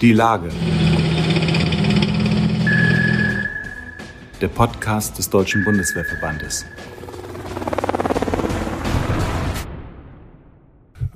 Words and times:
Die 0.00 0.12
Lage. 0.12 0.50
Der 4.40 4.46
Podcast 4.46 5.18
des 5.18 5.28
Deutschen 5.28 5.64
Bundeswehrverbandes. 5.64 6.66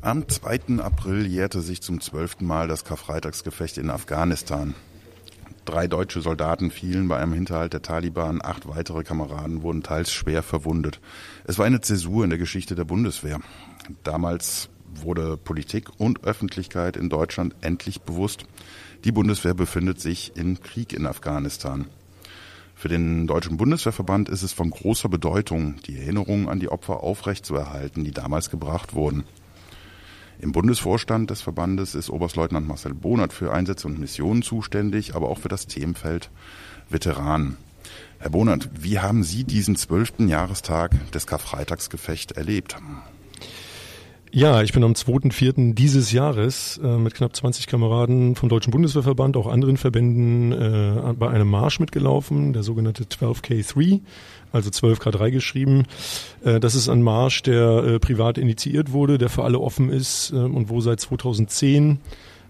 Am 0.01 0.29
2. 0.29 0.81
April 0.81 1.27
jährte 1.29 1.61
sich 1.61 1.81
zum 1.81 2.01
zwölften 2.01 2.45
Mal 2.45 2.67
das 2.67 2.85
Karfreitagsgefecht 2.85 3.79
in 3.79 3.89
Afghanistan. 3.89 4.75
Drei 5.65 5.87
deutsche 5.87 6.21
Soldaten 6.21 6.73
fielen 6.73 7.07
bei 7.07 7.19
einem 7.19 7.35
Hinterhalt 7.35 7.75
der 7.75 7.83
Taliban, 7.83 8.41
acht 8.43 8.67
weitere 8.67 9.05
Kameraden 9.05 9.63
wurden 9.63 9.85
teils 9.85 10.13
schwer 10.13 10.43
verwundet. 10.43 11.01
Es 11.45 11.57
war 11.57 11.67
eine 11.67 11.83
Zäsur 11.83 12.25
in 12.25 12.31
der 12.31 12.39
Geschichte 12.41 12.75
der 12.75 12.85
Bundeswehr. 12.85 13.39
Damals 14.03 14.71
wurde 14.95 15.37
Politik 15.37 15.89
und 15.99 16.25
Öffentlichkeit 16.25 16.97
in 16.97 17.09
Deutschland 17.09 17.55
endlich 17.61 18.03
bewusst, 18.03 18.45
die 19.05 19.13
Bundeswehr 19.13 19.55
befindet 19.55 20.01
sich 20.01 20.37
in 20.37 20.61
Krieg 20.61 20.93
in 20.93 21.07
Afghanistan. 21.07 21.87
Für 22.75 22.89
den 22.89 23.27
Deutschen 23.27 23.57
Bundeswehrverband 23.57 24.29
ist 24.29 24.43
es 24.43 24.53
von 24.53 24.71
großer 24.71 25.09
Bedeutung, 25.09 25.77
die 25.87 25.99
Erinnerung 25.99 26.49
an 26.49 26.59
die 26.59 26.69
Opfer 26.69 27.03
aufrechtzuerhalten, 27.03 28.05
die 28.05 28.11
damals 28.11 28.51
gebracht 28.51 28.95
wurden. 28.95 29.25
Im 30.41 30.51
Bundesvorstand 30.51 31.31
des 31.31 31.43
Verbandes 31.43 31.95
ist 31.95 32.11
Oberstleutnant 32.11 32.67
Marcel 32.67 32.95
Bonert 32.95 33.33
für 33.33 33.53
Einsätze 33.53 33.87
und 33.87 34.01
Missionen 34.01 34.43
zuständig, 34.43 35.15
aber 35.15 35.29
auch 35.29 35.39
für 35.39 35.49
das 35.49 35.69
Themenfeld 35.69 36.31
Veteranen. 36.89 37.57
Herr 38.19 38.31
Bonert, 38.31 38.69
wie 38.73 38.99
haben 38.99 39.23
Sie 39.23 39.45
diesen 39.45 39.77
zwölften 39.77 40.29
Jahrestag 40.29 41.13
des 41.13 41.27
Karfreitagsgefechts 41.27 42.33
erlebt? 42.33 42.77
Ja, 44.35 44.63
ich 44.63 44.73
bin 44.73 44.83
am 44.83 44.95
2.4. 44.95 45.75
dieses 45.75 46.11
Jahres 46.11 46.81
äh, 46.83 46.97
mit 46.97 47.13
knapp 47.13 47.37
20 47.37 47.67
Kameraden 47.67 48.35
vom 48.35 48.49
Deutschen 48.49 48.71
Bundeswehrverband, 48.71 49.37
auch 49.37 49.47
anderen 49.47 49.77
Verbänden, 49.77 50.53
äh, 50.53 51.13
bei 51.19 51.29
einem 51.29 51.51
Marsch 51.51 51.81
mitgelaufen, 51.81 52.55
der 52.55 52.63
sogenannte 52.63 53.05
12K3, 53.05 54.01
also 54.51 54.71
12K3 54.71 55.31
geschrieben. 55.31 55.85
Äh, 56.43 56.61
das 56.61 56.75
ist 56.75 56.89
ein 56.89 57.03
Marsch, 57.03 57.43
der 57.43 57.85
äh, 57.85 57.99
privat 57.99 58.39
initiiert 58.39 58.93
wurde, 58.93 59.19
der 59.19 59.29
für 59.29 59.45
alle 59.45 59.61
offen 59.61 59.91
ist 59.91 60.33
äh, 60.33 60.37
und 60.37 60.71
wo 60.71 60.81
seit 60.81 61.01
2010 61.01 62.01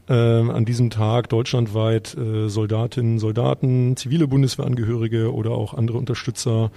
äh, 0.08 0.12
an 0.14 0.64
diesem 0.64 0.88
Tag 0.88 1.30
deutschlandweit 1.30 2.16
äh, 2.16 2.48
Soldatinnen, 2.48 3.18
Soldaten, 3.18 3.96
zivile 3.96 4.28
Bundeswehrangehörige 4.28 5.34
oder 5.34 5.50
auch 5.50 5.74
andere 5.74 5.98
Unterstützer 5.98 6.70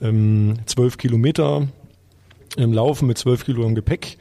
ähm, 0.00 0.54
zwölf 0.66 0.98
Kilometer 0.98 1.66
im 2.56 2.72
Laufen 2.72 3.08
mit 3.08 3.18
zwölf 3.18 3.44
Kilogramm 3.44 3.74
Gepäck 3.74 4.18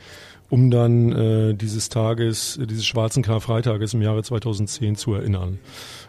um 0.52 0.70
dann 0.70 1.14
äh, 1.14 1.54
dieses 1.54 1.88
Tages, 1.88 2.60
dieses 2.62 2.86
schwarzen 2.86 3.24
Karfreitages 3.24 3.94
im 3.94 4.02
Jahre 4.02 4.22
2010 4.22 4.98
zu 4.98 5.14
erinnern. 5.14 5.60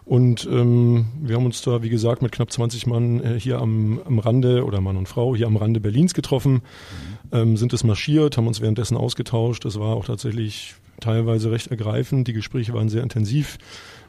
Und 0.05 0.49
ähm, 0.51 1.07
wir 1.21 1.37
haben 1.37 1.47
uns 1.47 1.63
da, 1.63 1.85
wie 1.85 1.89
gesagt, 1.89 2.23
mit 2.23 2.33
knapp 2.33 2.51
20 2.51 2.89
Mann 2.89 3.21
äh, 3.23 3.39
hier 3.39 3.61
am, 3.61 4.01
am 4.05 4.19
Rande 4.19 4.65
oder 4.65 4.81
Mann 4.81 4.97
und 4.97 5.09
Frau 5.09 5.37
hier 5.37 5.47
am 5.47 5.57
Rande 5.57 5.79
Berlins 5.79 6.13
getroffen, 6.13 6.55
mhm. 6.55 6.61
ähm, 7.31 7.57
sind 7.57 7.73
es 7.73 7.85
marschiert, 7.85 8.37
haben 8.37 8.49
uns 8.49 8.61
währenddessen 8.61 8.97
ausgetauscht. 8.97 9.65
Das 9.65 9.79
war 9.79 9.95
auch 9.95 10.07
tatsächlich 10.07 10.75
teilweise 10.99 11.53
recht 11.53 11.69
ergreifend. 11.69 12.27
Die 12.27 12.33
Gespräche 12.33 12.75
waren 12.75 12.89
sehr 12.89 13.05
intensiv 13.05 13.59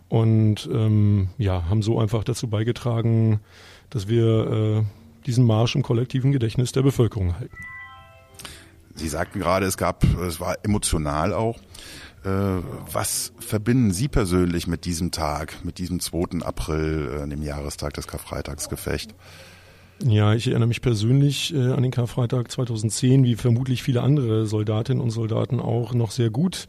und 0.10 0.68
ähm, 0.74 1.28
ja, 1.38 1.70
haben 1.70 1.84
so 1.84 2.00
einfach 2.00 2.24
dazu 2.24 2.48
beigetragen, 2.48 3.40
dass 3.92 4.08
wir 4.08 4.82
äh, 4.82 5.26
diesen 5.28 5.46
Marsch 5.46 5.76
im 5.76 5.84
kollektiven 5.84 6.32
Gedächtnis 6.32 6.72
der 6.72 6.82
Bevölkerung 6.82 7.38
halten. 7.38 7.56
Sie 8.96 9.08
sagten 9.08 9.40
gerade, 9.40 9.66
es 9.66 9.78
gab, 9.78 10.04
es 10.20 10.40
war 10.40 10.58
emotional 10.64 11.34
auch. 11.34 11.60
Äh, 12.24 12.30
was 12.92 13.34
verbinden 13.40 13.92
Sie 13.92 14.08
persönlich 14.08 14.66
mit 14.68 14.86
diesem 14.86 15.12
Tag, 15.12 15.66
mit 15.66 15.78
diesem 15.78 16.00
2. 16.00 16.42
April, 16.44 17.22
äh, 17.24 17.28
dem 17.28 17.42
Jahrestag 17.42 17.94
des 17.96 18.08
Karfreitagsgefechts? 18.08 19.14
Ja, 20.06 20.34
ich 20.34 20.48
erinnere 20.48 20.68
mich 20.68 20.82
persönlich 20.82 21.54
äh, 21.54 21.72
an 21.72 21.84
den 21.84 21.92
Karfreitag 21.92 22.50
2010, 22.50 23.26
wie 23.26 23.36
vermutlich 23.36 23.84
viele 23.84 24.02
andere 24.02 24.46
Soldatinnen 24.46 25.04
und 25.04 25.10
Soldaten 25.10 25.60
auch, 25.60 25.94
noch 25.94 26.12
sehr 26.12 26.30
gut. 26.30 26.68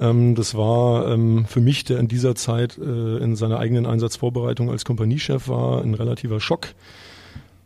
Ähm, 0.00 0.34
das 0.34 0.54
war 0.54 1.08
ähm, 1.12 1.44
für 1.44 1.60
mich, 1.60 1.84
der 1.84 1.98
in 1.98 2.08
dieser 2.08 2.34
Zeit 2.34 2.78
in 2.78 3.36
seiner 3.36 3.58
eigenen 3.58 3.84
Einsatzvorbereitung 3.84 4.70
als 4.70 4.86
Kompaniechef 4.86 5.48
war, 5.48 5.82
ein 5.82 5.94
relativer 5.94 6.40
Schock. 6.40 6.68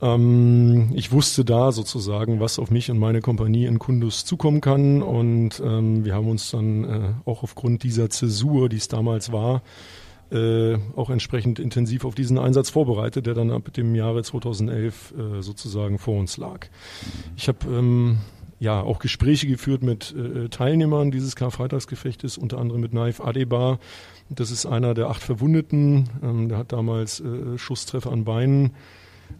Ähm, 0.04 0.91
ich 0.94 1.12
wusste 1.12 1.44
da 1.44 1.72
sozusagen, 1.72 2.38
was 2.38 2.59
auf 2.59 2.70
mich 2.70 2.91
und 2.91 2.98
meine 2.98 3.22
Kompanie 3.22 3.65
in 3.65 3.78
Kundus 3.78 4.26
zukommen 4.26 4.60
kann. 4.60 5.03
Und 5.03 5.62
ähm, 5.65 6.04
wir 6.04 6.15
haben 6.15 6.28
uns 6.28 6.50
dann 6.50 6.84
äh, 6.84 7.12
auch 7.25 7.42
aufgrund 7.42 7.82
dieser 7.82 8.10
Zäsur, 8.10 8.69
die 8.69 8.76
es 8.76 8.88
damals 8.88 9.32
war, 9.32 9.62
äh, 10.31 10.76
auch 10.94 11.09
entsprechend 11.09 11.59
intensiv 11.59 12.04
auf 12.04 12.14
diesen 12.14 12.38
Einsatz 12.38 12.69
vorbereitet, 12.70 13.26
der 13.26 13.34
dann 13.34 13.50
ab 13.50 13.72
dem 13.72 13.94
Jahre 13.94 14.22
2011 14.22 15.14
äh, 15.16 15.43
sozusagen 15.43 15.98
vor 15.98 16.19
uns 16.19 16.37
lag. 16.37 16.66
Ich 17.37 17.48
habe 17.48 17.66
ähm, 17.66 18.19
ja 18.59 18.82
auch 18.82 18.98
Gespräche 18.98 19.47
geführt 19.47 19.82
mit 19.82 20.14
äh, 20.14 20.50
Teilnehmern 20.50 21.12
dieses 21.12 21.34
Karfreitagsgefechtes, 21.34 22.37
unter 22.37 22.59
anderem 22.59 22.82
mit 22.82 22.93
Naif 22.93 23.22
Adebar. 23.22 23.78
Das 24.28 24.50
ist 24.50 24.66
einer 24.66 24.93
der 24.93 25.09
acht 25.09 25.22
Verwundeten. 25.22 26.10
Ähm, 26.22 26.50
der 26.50 26.59
hat 26.59 26.72
damals 26.72 27.20
äh, 27.20 27.56
Schusstreffer 27.56 28.12
an 28.12 28.25
Beinen 28.25 28.72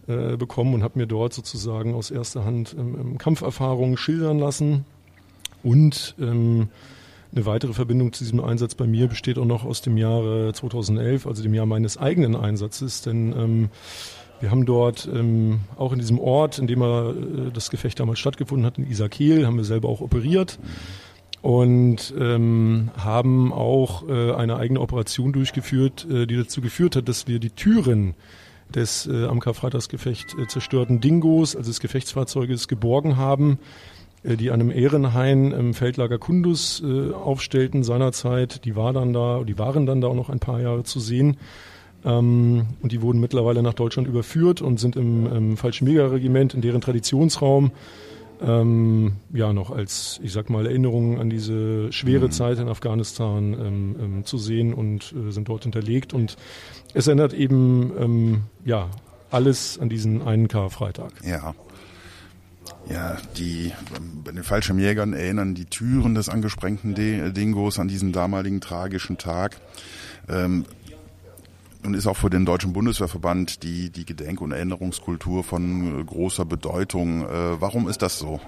äh, 0.07 0.37
bekommen 0.37 0.73
und 0.73 0.83
habe 0.83 0.99
mir 0.99 1.07
dort 1.07 1.33
sozusagen 1.33 1.93
aus 1.93 2.11
erster 2.11 2.45
Hand 2.45 2.75
ähm, 2.77 3.17
Kampferfahrungen 3.17 3.97
schildern 3.97 4.39
lassen. 4.39 4.85
Und 5.63 6.15
ähm, 6.19 6.69
eine 7.33 7.45
weitere 7.45 7.73
Verbindung 7.73 8.13
zu 8.13 8.23
diesem 8.23 8.39
Einsatz 8.39 8.75
bei 8.75 8.87
mir 8.87 9.07
besteht 9.07 9.37
auch 9.37 9.45
noch 9.45 9.65
aus 9.65 9.81
dem 9.81 9.97
Jahre 9.97 10.53
2011, 10.53 11.27
also 11.27 11.43
dem 11.43 11.53
Jahr 11.53 11.65
meines 11.65 11.97
eigenen 11.97 12.35
Einsatzes, 12.35 13.01
denn 13.01 13.33
ähm, 13.33 13.69
wir 14.39 14.51
haben 14.51 14.65
dort 14.65 15.09
ähm, 15.11 15.61
auch 15.77 15.91
in 15.91 15.99
diesem 15.99 16.19
Ort, 16.19 16.59
in 16.59 16.67
dem 16.67 16.81
er, 16.81 17.09
äh, 17.09 17.51
das 17.51 17.69
Gefecht 17.69 17.99
damals 17.99 18.19
stattgefunden 18.19 18.65
hat, 18.65 18.77
in 18.77 18.89
Isakil, 18.89 19.45
haben 19.45 19.57
wir 19.57 19.63
selber 19.63 19.89
auch 19.89 20.01
operiert 20.01 20.59
und 21.41 22.13
ähm, 22.19 22.89
haben 22.97 23.53
auch 23.53 24.07
äh, 24.07 24.33
eine 24.33 24.57
eigene 24.57 24.81
Operation 24.81 25.31
durchgeführt, 25.31 26.07
äh, 26.09 26.25
die 26.25 26.37
dazu 26.37 26.61
geführt 26.61 26.95
hat, 26.95 27.07
dass 27.07 27.27
wir 27.27 27.39
die 27.39 27.51
Türen 27.51 28.15
des 28.75 29.07
äh, 29.07 29.25
am 29.25 29.39
Karfreitagsgefecht 29.39 30.35
äh, 30.37 30.47
zerstörten 30.47 31.01
Dingos, 31.01 31.55
also 31.55 31.69
des 31.69 31.79
Gefechtsfahrzeuges, 31.79 32.67
geborgen 32.67 33.17
haben, 33.17 33.59
äh, 34.23 34.35
die 34.35 34.51
an 34.51 34.61
einem 34.61 34.71
Ehrenhain 34.71 35.51
im 35.51 35.73
Feldlager 35.73 36.17
Kundus 36.17 36.83
äh, 36.85 37.11
aufstellten 37.13 37.83
seinerzeit. 37.83 38.65
Die 38.65 38.75
war 38.75 38.93
dann 38.93 39.13
da, 39.13 39.43
die 39.43 39.57
waren 39.57 39.85
dann 39.85 40.01
da 40.01 40.07
auch 40.07 40.15
noch 40.15 40.29
ein 40.29 40.39
paar 40.39 40.59
Jahre 40.59 40.83
zu 40.83 40.99
sehen. 40.99 41.37
Ähm, 42.03 42.67
und 42.81 42.91
die 42.91 43.01
wurden 43.01 43.19
mittlerweile 43.19 43.63
nach 43.63 43.73
Deutschland 43.73 44.07
überführt 44.07 44.61
und 44.61 44.79
sind 44.79 44.95
im, 44.95 45.25
im 45.33 45.57
Fallschirmjägerregiment, 45.57 46.53
in 46.53 46.61
deren 46.61 46.81
Traditionsraum 46.81 47.71
ähm, 48.41 49.13
ja 49.33 49.53
noch 49.53 49.71
als, 49.71 50.19
ich 50.23 50.33
sag 50.33 50.49
mal, 50.49 50.65
Erinnerung 50.65 51.19
an 51.19 51.29
diese 51.29 51.91
schwere 51.91 52.25
mhm. 52.25 52.31
Zeit 52.31 52.59
in 52.59 52.67
Afghanistan 52.67 53.53
ähm, 53.53 53.95
ähm, 53.99 54.25
zu 54.25 54.37
sehen 54.37 54.73
und 54.73 55.13
äh, 55.13 55.31
sind 55.31 55.49
dort 55.49 55.63
hinterlegt. 55.63 56.13
Und 56.13 56.37
es 56.93 57.07
ändert 57.07 57.33
eben 57.33 57.91
ähm, 57.99 58.41
ja 58.63 58.89
alles 59.31 59.79
an 59.79 59.89
diesen 59.89 60.21
einen 60.21 60.47
Karfreitag. 60.47 61.11
Ja. 61.23 61.53
Ja, 62.89 63.17
die 63.37 63.71
bei 64.23 64.31
den 64.31 64.43
Fallschirmjägern 64.43 65.13
erinnern 65.13 65.55
die 65.55 65.65
Türen 65.65 66.13
des 66.13 66.29
angesprengten 66.29 66.93
Dingos 67.33 67.79
an 67.79 67.87
diesen 67.87 68.11
damaligen 68.11 68.61
tragischen 68.61 69.17
Tag. 69.17 69.57
Ähm, 70.29 70.65
und 71.85 71.93
ist 71.93 72.07
auch 72.07 72.17
für 72.17 72.29
den 72.29 72.45
Deutschen 72.45 72.73
Bundeswehrverband 72.73 73.63
die, 73.63 73.89
die 73.89 74.05
Gedenk- 74.05 74.41
und 74.41 74.51
Erinnerungskultur 74.51 75.43
von 75.43 76.01
äh, 76.01 76.03
großer 76.03 76.45
Bedeutung. 76.45 77.23
Äh, 77.23 77.61
warum 77.61 77.87
ist 77.87 78.01
das 78.01 78.19
so? 78.19 78.39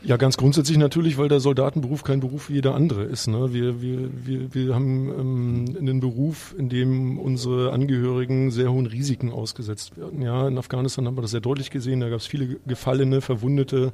Ja, 0.00 0.16
ganz 0.16 0.36
grundsätzlich 0.36 0.78
natürlich, 0.78 1.18
weil 1.18 1.28
der 1.28 1.40
Soldatenberuf 1.40 2.04
kein 2.04 2.20
Beruf 2.20 2.48
wie 2.48 2.54
jeder 2.54 2.76
andere 2.76 3.02
ist. 3.02 3.26
Ne? 3.26 3.52
Wir, 3.52 3.82
wir, 3.82 4.08
wir, 4.24 4.54
wir 4.54 4.74
haben 4.74 5.08
ähm, 5.08 5.76
einen 5.76 5.98
Beruf, 5.98 6.54
in 6.56 6.68
dem 6.68 7.18
unsere 7.18 7.72
Angehörigen 7.72 8.52
sehr 8.52 8.70
hohen 8.70 8.86
Risiken 8.86 9.32
ausgesetzt 9.32 9.96
werden. 9.96 10.22
Ja, 10.22 10.46
in 10.46 10.56
Afghanistan 10.56 11.04
haben 11.06 11.16
wir 11.16 11.22
das 11.22 11.32
sehr 11.32 11.40
deutlich 11.40 11.70
gesehen. 11.70 11.98
Da 11.98 12.10
gab 12.10 12.20
es 12.20 12.26
viele 12.26 12.58
Gefallene, 12.64 13.20
Verwundete, 13.20 13.92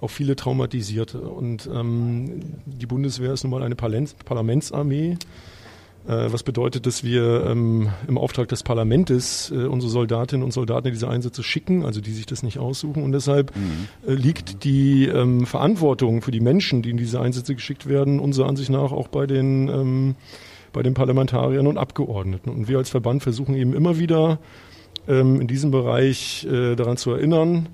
auch 0.00 0.10
viele 0.10 0.34
Traumatisierte. 0.34 1.20
Und 1.20 1.70
ähm, 1.72 2.40
die 2.66 2.86
Bundeswehr 2.86 3.32
ist 3.32 3.44
nun 3.44 3.52
mal 3.52 3.62
eine 3.62 3.76
Parlamentsarmee. 3.76 5.18
Äh, 6.06 6.30
was 6.32 6.42
bedeutet, 6.42 6.84
dass 6.84 7.02
wir 7.02 7.46
ähm, 7.46 7.88
im 8.06 8.18
Auftrag 8.18 8.48
des 8.48 8.62
Parlaments 8.62 9.50
äh, 9.50 9.64
unsere 9.64 9.90
Soldatinnen 9.90 10.44
und 10.44 10.52
Soldaten 10.52 10.88
in 10.88 10.92
diese 10.92 11.08
Einsätze 11.08 11.42
schicken, 11.42 11.84
also 11.86 12.02
die 12.02 12.12
sich 12.12 12.26
das 12.26 12.42
nicht 12.42 12.58
aussuchen. 12.58 13.02
Und 13.02 13.12
deshalb 13.12 13.56
mhm. 13.56 13.88
äh, 14.06 14.12
liegt 14.14 14.64
die 14.64 15.06
ähm, 15.06 15.46
Verantwortung 15.46 16.20
für 16.20 16.30
die 16.30 16.40
Menschen, 16.40 16.82
die 16.82 16.90
in 16.90 16.98
diese 16.98 17.20
Einsätze 17.20 17.54
geschickt 17.54 17.88
werden, 17.88 18.20
unserer 18.20 18.48
Ansicht 18.48 18.68
nach 18.68 18.92
auch 18.92 19.08
bei 19.08 19.26
den, 19.26 19.68
ähm, 19.68 20.14
bei 20.74 20.82
den 20.82 20.92
Parlamentariern 20.92 21.66
und 21.66 21.78
Abgeordneten. 21.78 22.50
Und 22.50 22.68
wir 22.68 22.76
als 22.76 22.90
Verband 22.90 23.22
versuchen 23.22 23.54
eben 23.54 23.72
immer 23.72 23.98
wieder 23.98 24.40
ähm, 25.08 25.40
in 25.40 25.46
diesem 25.46 25.70
Bereich 25.70 26.44
äh, 26.44 26.76
daran 26.76 26.98
zu 26.98 27.12
erinnern, 27.12 27.70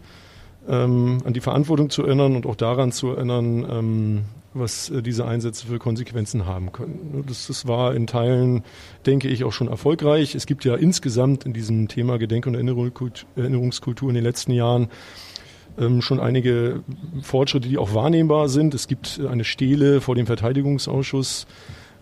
ähm, 0.68 1.18
an 1.24 1.32
die 1.32 1.40
Verantwortung 1.40 1.90
zu 1.90 2.04
erinnern 2.04 2.36
und 2.36 2.46
auch 2.46 2.54
daran 2.54 2.92
zu 2.92 3.08
erinnern, 3.08 3.66
ähm, 3.68 4.24
was 4.54 4.90
äh, 4.90 5.02
diese 5.02 5.26
Einsätze 5.26 5.66
für 5.66 5.78
Konsequenzen 5.78 6.46
haben 6.46 6.72
können. 6.72 7.24
Das, 7.26 7.46
das 7.46 7.66
war 7.66 7.94
in 7.94 8.06
Teilen, 8.06 8.64
denke 9.06 9.28
ich, 9.28 9.44
auch 9.44 9.52
schon 9.52 9.68
erfolgreich. 9.68 10.34
Es 10.34 10.46
gibt 10.46 10.64
ja 10.64 10.74
insgesamt 10.74 11.44
in 11.46 11.52
diesem 11.52 11.88
Thema 11.88 12.18
Gedenk- 12.18 12.46
und 12.46 12.54
Erinnerungskultur 12.54 14.08
in 14.08 14.14
den 14.14 14.24
letzten 14.24 14.52
Jahren 14.52 14.88
ähm, 15.78 16.02
schon 16.02 16.20
einige 16.20 16.82
Fortschritte, 17.22 17.68
die 17.68 17.78
auch 17.78 17.94
wahrnehmbar 17.94 18.48
sind. 18.48 18.74
Es 18.74 18.88
gibt 18.88 19.20
eine 19.20 19.44
Stele 19.44 20.00
vor 20.00 20.14
dem 20.14 20.26
Verteidigungsausschuss. 20.26 21.46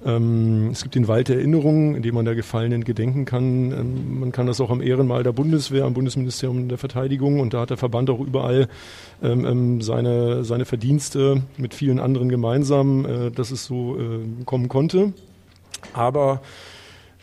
Ähm, 0.05 0.71
es 0.71 0.83
gibt 0.83 0.95
den 0.95 1.09
Wald 1.09 1.29
der 1.29 1.37
Erinnerung, 1.37 1.97
in 1.97 2.03
dem 2.03 2.15
man 2.15 2.25
der 2.25 2.37
Gefallenen 2.37 2.85
gedenken 2.85 3.25
kann. 3.25 3.73
Ähm, 3.73 4.21
man 4.21 4.33
kann 4.33 4.47
das 4.47 4.61
auch 4.61 4.71
am 4.71 4.81
Ehrenmal 4.81 5.25
der 5.25 5.33
Bundeswehr, 5.33 5.85
am 5.85 5.95
Bundesministerium 5.95 6.69
der 6.69 6.79
Verteidigung 6.79 7.41
und 7.41 7.53
da 7.53 7.63
hat 7.63 7.71
der 7.71 7.77
Verband 7.77 8.09
auch 8.11 8.21
überall 8.21 8.69
ähm, 9.23 9.45
ähm 9.45 9.81
seine, 9.81 10.45
seine 10.45 10.65
Verdienste 10.65 11.43
mit 11.57 11.75
vielen 11.75 11.99
anderen 11.99 12.29
gemeinsam, 12.29 13.05
äh, 13.05 13.31
dass 13.31 13.51
es 13.51 13.65
so 13.65 13.99
äh, 13.99 14.45
kommen 14.45 14.69
konnte. 14.69 15.13
Aber 15.93 16.43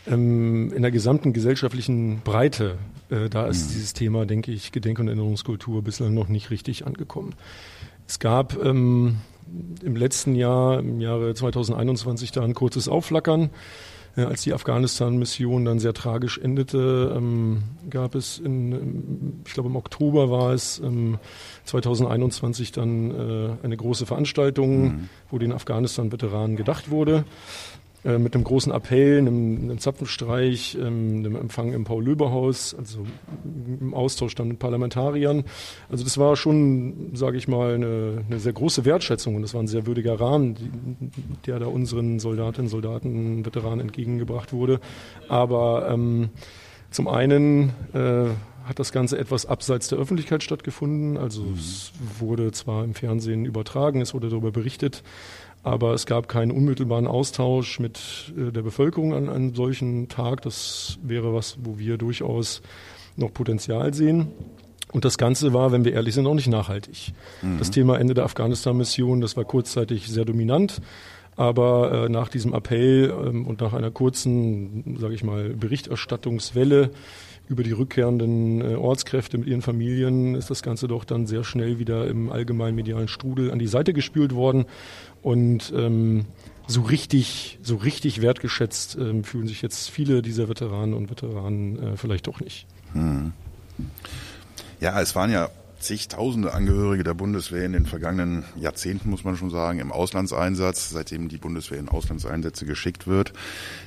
ähm, 0.06 0.72
in 0.74 0.82
der 0.82 0.90
gesamten 0.90 1.32
gesellschaftlichen 1.32 2.20
Breite, 2.22 2.76
äh, 3.10 3.28
da 3.30 3.46
ist 3.46 3.70
mhm. 3.70 3.74
dieses 3.74 3.92
Thema, 3.94 4.26
denke 4.26 4.52
ich, 4.52 4.72
Gedenk- 4.72 4.98
und 4.98 5.08
Erinnerungskultur 5.08 5.82
bislang 5.82 6.14
noch 6.14 6.28
nicht 6.28 6.50
richtig 6.50 6.86
angekommen. 6.86 7.34
Es 8.06 8.18
gab 8.18 8.62
ähm, 8.64 9.16
im 9.82 9.96
letzten 9.96 10.34
Jahr, 10.34 10.80
im 10.80 11.00
Jahre 11.00 11.34
2021, 11.34 12.32
da 12.32 12.42
ein 12.42 12.54
kurzes 12.54 12.88
Aufflackern. 12.88 13.50
Äh, 14.16 14.22
als 14.22 14.42
die 14.42 14.54
Afghanistan-Mission 14.54 15.64
dann 15.64 15.78
sehr 15.78 15.92
tragisch 15.92 16.38
endete, 16.38 17.14
ähm, 17.16 17.62
gab 17.90 18.14
es 18.14 18.38
in, 18.38 19.42
ich 19.46 19.52
glaube 19.52 19.68
im 19.68 19.76
Oktober 19.76 20.30
war 20.30 20.52
es, 20.52 20.78
ähm, 20.78 21.18
2021 21.64 22.72
dann 22.72 23.10
äh, 23.10 23.64
eine 23.64 23.76
große 23.76 24.06
Veranstaltung, 24.06 24.82
mhm. 24.82 25.08
wo 25.30 25.38
den 25.38 25.52
Afghanistan-Veteranen 25.52 26.56
gedacht 26.56 26.90
wurde. 26.90 27.24
Äh, 28.06 28.18
mit 28.18 28.34
einem 28.34 28.44
großen 28.44 28.72
Appell, 28.72 29.18
einem, 29.18 29.62
einem 29.62 29.78
Zapfenstreich, 29.78 30.78
ähm, 30.80 31.16
einem 31.18 31.34
Empfang 31.34 31.72
im 31.72 31.82
Paul-Löber-Haus, 31.82 32.76
also 32.78 33.04
im 33.80 33.94
Austausch 33.94 34.36
dann 34.36 34.46
mit 34.46 34.60
Parlamentariern. 34.60 35.42
Also 35.88 36.04
das 36.04 36.16
war 36.16 36.36
schon, 36.36 37.10
sage 37.14 37.36
ich 37.36 37.48
mal, 37.48 37.74
eine, 37.74 38.24
eine, 38.28 38.38
sehr 38.38 38.52
große 38.52 38.84
Wertschätzung 38.84 39.34
und 39.34 39.42
das 39.42 39.54
war 39.54 39.62
ein 39.62 39.66
sehr 39.66 39.86
würdiger 39.86 40.20
Rahmen, 40.20 40.54
die, 40.54 40.70
der 41.46 41.58
da 41.58 41.66
unseren 41.66 42.20
Soldatinnen, 42.20 42.68
Soldaten, 42.68 43.44
Veteranen 43.44 43.80
entgegengebracht 43.80 44.52
wurde. 44.52 44.78
Aber 45.28 45.88
ähm, 45.90 46.28
zum 46.92 47.08
einen 47.08 47.70
äh, 47.92 48.26
hat 48.66 48.78
das 48.78 48.92
Ganze 48.92 49.18
etwas 49.18 49.46
abseits 49.46 49.88
der 49.88 49.98
Öffentlichkeit 49.98 50.42
stattgefunden. 50.42 51.16
Also 51.16 51.42
mhm. 51.42 51.54
es 51.54 51.92
wurde 52.18 52.52
zwar 52.52 52.84
im 52.84 52.94
Fernsehen 52.94 53.44
übertragen, 53.44 54.00
es 54.00 54.14
wurde 54.14 54.28
darüber 54.28 54.50
berichtet, 54.50 55.02
aber 55.66 55.94
es 55.94 56.06
gab 56.06 56.28
keinen 56.28 56.52
unmittelbaren 56.52 57.08
Austausch 57.08 57.80
mit 57.80 58.32
äh, 58.38 58.52
der 58.52 58.62
Bevölkerung 58.62 59.14
an 59.14 59.28
einem 59.28 59.52
solchen 59.56 60.08
Tag. 60.08 60.42
Das 60.42 60.96
wäre 61.02 61.34
was, 61.34 61.58
wo 61.60 61.76
wir 61.76 61.98
durchaus 61.98 62.62
noch 63.16 63.34
Potenzial 63.34 63.92
sehen. 63.92 64.28
Und 64.92 65.04
das 65.04 65.18
Ganze 65.18 65.52
war, 65.52 65.72
wenn 65.72 65.84
wir 65.84 65.92
ehrlich 65.92 66.14
sind, 66.14 66.24
auch 66.28 66.34
nicht 66.34 66.46
nachhaltig. 66.46 67.12
Mhm. 67.42 67.58
Das 67.58 67.72
Thema 67.72 67.98
Ende 67.98 68.14
der 68.14 68.24
Afghanistan-Mission, 68.24 69.20
das 69.20 69.36
war 69.36 69.44
kurzzeitig 69.44 70.06
sehr 70.06 70.24
dominant. 70.24 70.80
Aber 71.34 72.04
äh, 72.04 72.08
nach 72.08 72.28
diesem 72.28 72.54
Appell 72.54 73.12
ähm, 73.26 73.44
und 73.44 73.60
nach 73.60 73.72
einer 73.72 73.90
kurzen, 73.90 74.96
sage 75.00 75.14
ich 75.14 75.24
mal, 75.24 75.48
Berichterstattungswelle 75.48 76.92
über 77.48 77.62
die 77.62 77.72
rückkehrenden 77.72 78.60
äh, 78.60 78.74
Ortskräfte 78.74 79.38
mit 79.38 79.48
ihren 79.48 79.62
Familien 79.62 80.34
ist 80.34 80.50
das 80.50 80.62
Ganze 80.62 80.88
doch 80.88 81.04
dann 81.04 81.26
sehr 81.26 81.44
schnell 81.44 81.78
wieder 81.78 82.06
im 82.06 82.30
allgemeinen 82.30 82.74
medialen 82.74 83.08
Strudel 83.08 83.50
an 83.50 83.58
die 83.58 83.66
Seite 83.66 83.92
gespült 83.92 84.34
worden. 84.34 84.66
Und 85.22 85.72
ähm, 85.76 86.26
so 86.66 86.82
richtig, 86.82 87.58
so 87.62 87.76
richtig 87.76 88.22
wertgeschätzt 88.22 88.96
ähm, 89.00 89.24
fühlen 89.24 89.46
sich 89.46 89.62
jetzt 89.62 89.88
viele 89.88 90.22
dieser 90.22 90.48
Veteranen 90.48 90.94
und 90.94 91.10
Veteranen 91.10 91.82
äh, 91.82 91.96
vielleicht 91.96 92.26
doch 92.26 92.40
nicht. 92.40 92.66
Hm. 92.92 93.32
Ja, 94.80 95.00
es 95.00 95.14
waren 95.14 95.30
ja 95.30 95.48
zigtausende 95.86 96.52
Angehörige 96.52 97.04
der 97.04 97.14
Bundeswehr 97.14 97.64
in 97.64 97.72
den 97.72 97.86
vergangenen 97.86 98.44
Jahrzehnten, 98.56 99.08
muss 99.08 99.22
man 99.22 99.36
schon 99.36 99.50
sagen, 99.50 99.78
im 99.78 99.92
Auslandseinsatz, 99.92 100.90
seitdem 100.90 101.28
die 101.28 101.38
Bundeswehr 101.38 101.78
in 101.78 101.88
Auslandseinsätze 101.88 102.66
geschickt 102.66 103.06
wird. 103.06 103.32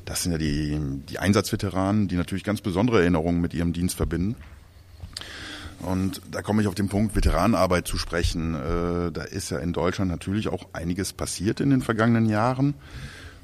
Das 0.05 0.23
sind 0.23 0.31
ja 0.31 0.37
die, 0.37 0.79
die 1.09 1.19
Einsatzveteranen, 1.19 2.07
die 2.07 2.15
natürlich 2.15 2.45
ganz 2.45 2.61
besondere 2.61 3.01
Erinnerungen 3.01 3.41
mit 3.41 3.53
ihrem 3.53 3.73
Dienst 3.73 3.97
verbinden. 3.97 4.35
Und 5.79 6.21
da 6.31 6.41
komme 6.41 6.61
ich 6.61 6.67
auf 6.67 6.75
den 6.75 6.89
Punkt 6.89 7.15
Veteranenarbeit 7.15 7.87
zu 7.87 7.97
sprechen. 7.97 8.55
Äh, 8.55 9.11
da 9.11 9.23
ist 9.23 9.51
ja 9.51 9.59
in 9.59 9.73
Deutschland 9.73 10.09
natürlich 10.09 10.47
auch 10.47 10.67
einiges 10.73 11.13
passiert 11.13 11.59
in 11.59 11.69
den 11.69 11.81
vergangenen 11.81 12.27
Jahren. 12.27 12.75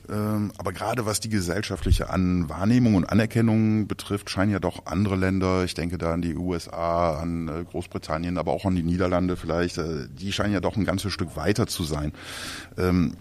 Ähm, 0.10 0.52
aber 0.58 0.74
gerade 0.74 1.06
was 1.06 1.20
die 1.20 1.30
gesellschaftliche 1.30 2.10
an 2.10 2.50
Wahrnehmung 2.50 2.96
und 2.96 3.06
Anerkennung 3.06 3.88
betrifft, 3.88 4.30
scheinen 4.30 4.52
ja 4.52 4.60
doch 4.60 4.86
andere 4.86 5.16
Länder, 5.16 5.64
ich 5.64 5.74
denke 5.74 5.98
da 5.98 6.14
an 6.14 6.22
die 6.22 6.36
USA, 6.36 7.20
an 7.20 7.48
äh, 7.48 7.64
Großbritannien, 7.64 8.38
aber 8.38 8.52
auch 8.52 8.66
an 8.66 8.76
die 8.76 8.84
Niederlande 8.84 9.36
vielleicht, 9.36 9.78
äh, 9.78 10.08
die 10.10 10.32
scheinen 10.32 10.54
ja 10.54 10.60
doch 10.60 10.76
ein 10.76 10.86
ganzes 10.86 11.12
Stück 11.12 11.36
weiter 11.36 11.68
zu 11.68 11.84
sein. 11.84 12.12
Ähm, 12.78 13.14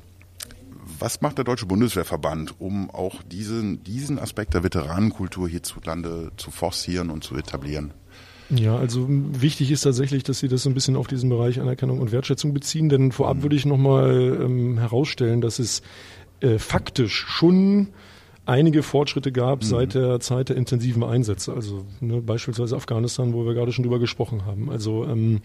was 0.98 1.20
macht 1.20 1.38
der 1.38 1.44
Deutsche 1.44 1.66
Bundeswehrverband, 1.66 2.60
um 2.60 2.90
auch 2.90 3.22
diesen, 3.22 3.82
diesen 3.84 4.18
Aspekt 4.18 4.54
der 4.54 4.62
Veteranenkultur 4.62 5.48
hierzulande 5.48 6.30
zu 6.36 6.50
forcieren 6.50 7.10
und 7.10 7.24
zu 7.24 7.36
etablieren? 7.36 7.92
Ja, 8.50 8.76
also 8.76 9.06
wichtig 9.08 9.70
ist 9.70 9.82
tatsächlich, 9.82 10.22
dass 10.22 10.38
Sie 10.38 10.48
das 10.48 10.62
so 10.62 10.70
ein 10.70 10.74
bisschen 10.74 10.96
auf 10.96 11.06
diesen 11.06 11.30
Bereich 11.30 11.60
Anerkennung 11.60 11.98
und 11.98 12.12
Wertschätzung 12.12 12.52
beziehen, 12.52 12.88
denn 12.88 13.10
vorab 13.10 13.38
mhm. 13.38 13.42
würde 13.42 13.56
ich 13.56 13.64
nochmal 13.64 14.38
ähm, 14.42 14.78
herausstellen, 14.78 15.40
dass 15.40 15.58
es 15.58 15.82
äh, 16.44 16.58
faktisch 16.58 17.24
schon 17.26 17.88
einige 18.46 18.82
Fortschritte 18.82 19.32
gab 19.32 19.62
mhm. 19.62 19.66
seit 19.66 19.94
der 19.94 20.20
Zeit 20.20 20.50
der 20.50 20.56
intensiven 20.56 21.02
Einsätze. 21.02 21.54
Also 21.54 21.84
ne, 22.00 22.20
beispielsweise 22.20 22.76
Afghanistan, 22.76 23.32
wo 23.32 23.46
wir 23.46 23.54
gerade 23.54 23.72
schon 23.72 23.84
drüber 23.84 23.98
gesprochen 23.98 24.44
haben. 24.44 24.70
Also 24.70 25.04
ähm, 25.04 25.40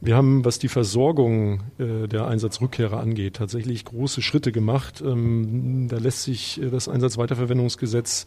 wir 0.00 0.16
haben, 0.16 0.46
was 0.46 0.58
die 0.58 0.68
Versorgung 0.68 1.60
äh, 1.78 2.08
der 2.08 2.26
Einsatzrückkehrer 2.26 2.98
angeht, 2.98 3.36
tatsächlich 3.36 3.84
große 3.84 4.22
Schritte 4.22 4.50
gemacht. 4.50 5.02
Ähm, 5.04 5.88
da 5.90 5.98
lässt 5.98 6.22
sich 6.22 6.60
äh, 6.62 6.70
das 6.70 6.88
Einsatzweiterverwendungsgesetz, 6.88 8.24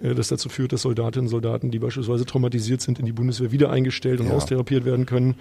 äh, 0.00 0.14
das 0.14 0.28
dazu 0.28 0.48
führt, 0.48 0.72
dass 0.72 0.82
Soldatinnen 0.82 1.26
und 1.26 1.30
Soldaten, 1.30 1.72
die 1.72 1.80
beispielsweise 1.80 2.26
traumatisiert 2.26 2.80
sind, 2.80 3.00
in 3.00 3.06
die 3.06 3.12
Bundeswehr 3.12 3.50
wieder 3.50 3.70
eingestellt 3.70 4.20
und 4.20 4.28
ja. 4.28 4.34
austherapiert 4.34 4.84
werden 4.84 5.04
können. 5.04 5.34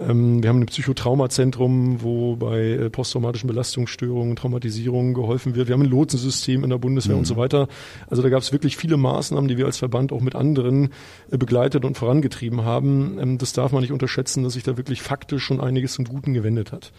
Ähm, 0.00 0.42
wir 0.42 0.48
haben 0.48 0.60
ein 0.60 0.66
Psychotraumazentrum, 0.66 2.02
wo 2.02 2.36
bei 2.36 2.60
äh, 2.60 2.90
posttraumatischen 2.90 3.48
Belastungsstörungen, 3.48 4.34
Traumatisierungen 4.34 5.14
geholfen 5.14 5.54
wird. 5.54 5.68
Wir 5.68 5.74
haben 5.74 5.82
ein 5.82 5.90
Lotsensystem 5.90 6.64
in 6.64 6.70
der 6.70 6.78
Bundeswehr 6.78 7.14
mhm. 7.14 7.20
und 7.20 7.24
so 7.26 7.36
weiter. 7.36 7.68
Also 8.08 8.22
da 8.22 8.30
gab 8.30 8.40
es 8.40 8.52
wirklich 8.52 8.76
viele 8.76 8.96
Maßnahmen, 8.96 9.48
die 9.48 9.58
wir 9.58 9.66
als 9.66 9.78
Verband 9.78 10.12
auch 10.12 10.20
mit 10.20 10.34
anderen 10.34 10.90
äh, 11.30 11.36
begleitet 11.36 11.84
und 11.84 11.98
vorangetrieben 11.98 12.64
haben. 12.64 13.18
Ähm, 13.20 13.38
das 13.38 13.52
darf 13.52 13.72
man 13.72 13.82
nicht 13.82 13.92
unterschätzen, 13.92 14.42
dass 14.42 14.54
sich 14.54 14.62
da 14.62 14.76
wirklich 14.76 15.02
faktisch 15.02 15.44
schon 15.44 15.60
einiges 15.60 15.94
zum 15.94 16.06
Guten 16.06 16.32
gewendet 16.32 16.72
hat. 16.72 16.92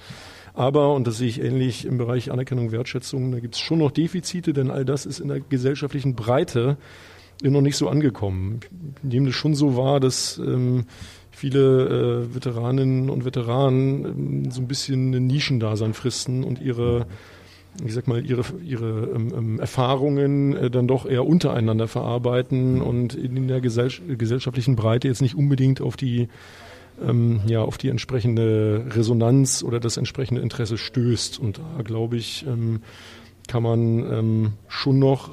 Aber, 0.53 0.93
und 0.93 1.08
das 1.08 1.17
sehe 1.17 1.29
ich 1.29 1.41
ähnlich 1.41 1.86
im 1.86 1.98
Bereich 1.98 2.29
Anerkennung, 2.29 2.72
Wertschätzung, 2.72 3.31
da 3.31 3.39
gibt 3.39 3.55
es 3.55 3.62
schon 3.62 3.79
noch 3.79 3.89
Defizite, 3.89 4.53
denn 4.53 4.70
all 4.70 4.84
das 4.84 5.05
ist 5.05 5.20
in 5.20 5.29
der 5.29 5.39
gesellschaftlichen 5.39 6.13
Breite 6.13 6.77
noch 7.41 7.62
nicht 7.62 7.77
so 7.77 7.89
angekommen. 7.89 8.60
Ich 8.98 9.03
nehme 9.03 9.27
das 9.27 9.36
schon 9.36 9.55
so 9.55 9.75
wahr, 9.75 10.00
dass 10.00 10.38
ähm, 10.38 10.86
viele 11.31 12.27
äh, 12.29 12.35
Veteraninnen 12.35 13.09
und 13.09 13.25
Veteranen 13.25 14.45
äh, 14.45 14.51
so 14.51 14.61
ein 14.61 14.67
bisschen 14.67 15.13
ein 15.13 15.27
Nischendasein 15.27 15.93
fristen 15.93 16.43
und 16.43 16.61
ihre 16.61 17.07
ich 17.85 17.93
sag 17.93 18.07
mal, 18.07 18.25
ihre, 18.25 18.43
ihre 18.63 19.09
ähm, 19.15 19.33
ähm, 19.35 19.59
Erfahrungen 19.59 20.55
äh, 20.55 20.69
dann 20.69 20.88
doch 20.88 21.05
eher 21.05 21.25
untereinander 21.25 21.88
verarbeiten 21.88 22.81
und 22.81 23.13
in 23.13 23.47
der 23.47 23.61
gesell 23.61 23.89
gesellschaftlichen 24.07 24.75
Breite 24.75 25.07
jetzt 25.07 25.21
nicht 25.21 25.35
unbedingt 25.35 25.81
auf 25.81 25.95
die, 25.95 26.27
ähm, 27.01 27.41
ja, 27.47 27.61
auf 27.61 27.77
die 27.77 27.89
entsprechende 27.89 28.85
Resonanz 28.89 29.63
oder 29.63 29.79
das 29.79 29.97
entsprechende 29.97 30.41
Interesse 30.41 30.77
stößt. 30.77 31.39
Und 31.39 31.59
da 31.59 31.81
glaube 31.83 32.17
ich, 32.17 32.45
ähm, 32.45 32.81
kann 33.47 33.63
man 33.63 34.11
ähm, 34.11 34.53
schon 34.67 35.00
noch 35.00 35.29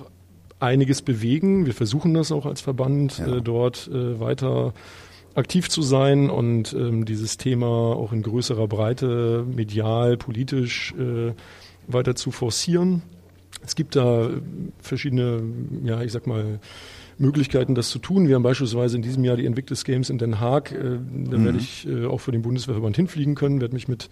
einiges 0.60 1.02
bewegen. 1.02 1.66
Wir 1.66 1.74
versuchen 1.74 2.14
das 2.14 2.32
auch 2.32 2.46
als 2.46 2.60
Verband 2.60 3.18
ja. 3.18 3.36
äh, 3.36 3.42
dort 3.42 3.88
äh, 3.92 4.20
weiter 4.20 4.74
aktiv 5.34 5.68
zu 5.68 5.82
sein 5.82 6.30
und 6.30 6.72
ähm, 6.72 7.04
dieses 7.04 7.36
Thema 7.36 7.66
auch 7.66 8.12
in 8.12 8.22
größerer 8.22 8.66
Breite 8.68 9.44
medial, 9.46 10.16
politisch 10.16 10.94
äh, 10.98 11.32
weiter 11.86 12.14
zu 12.14 12.30
forcieren. 12.30 13.02
Es 13.64 13.74
gibt 13.74 13.96
da 13.96 14.30
verschiedene, 14.80 15.42
ja, 15.84 16.02
ich 16.02 16.12
sag 16.12 16.26
mal, 16.26 16.60
Möglichkeiten, 17.18 17.74
das 17.74 17.90
zu 17.90 17.98
tun. 17.98 18.28
Wir 18.28 18.36
haben 18.36 18.42
beispielsweise 18.42 18.96
in 18.96 19.02
diesem 19.02 19.24
Jahr 19.24 19.36
die 19.36 19.44
Invictus 19.44 19.84
Games 19.84 20.08
in 20.08 20.18
Den 20.18 20.40
Haag. 20.40 20.72
Äh, 20.72 20.98
da 21.30 21.38
mhm. 21.38 21.44
werde 21.44 21.58
ich 21.58 21.86
äh, 21.88 22.06
auch 22.06 22.18
für 22.18 22.32
den 22.32 22.42
Bundeswehrverband 22.42 22.96
hinfliegen 22.96 23.34
können, 23.34 23.60
werde 23.60 23.74
mich 23.74 23.88
mit 23.88 24.08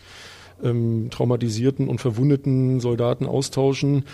ähm, 0.62 1.08
traumatisierten 1.10 1.88
und 1.88 2.00
verwundeten 2.00 2.80
Soldaten 2.80 3.26
austauschen. 3.26 4.04